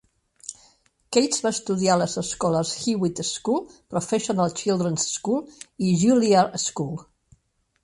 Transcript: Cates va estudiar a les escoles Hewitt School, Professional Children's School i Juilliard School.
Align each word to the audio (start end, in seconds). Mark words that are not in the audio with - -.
Cates 1.17 1.43
va 1.47 1.51
estudiar 1.55 1.91
a 1.95 1.97
les 2.03 2.15
escoles 2.21 2.71
Hewitt 2.85 3.21
School, 3.33 3.61
Professional 3.97 4.57
Children's 4.63 5.07
School 5.13 5.41
i 5.91 5.95
Juilliard 6.07 6.61
School. 6.69 7.01